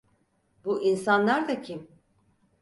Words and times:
Bu 0.65 0.81
insanlar 0.81 1.47
da 1.47 1.61
kim? 1.61 1.87